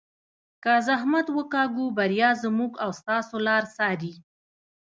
[0.63, 4.13] که زحمت وکاږو بریا زموږ او ستاسو لار څاري.